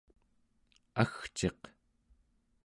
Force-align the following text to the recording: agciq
agciq 1.01 1.61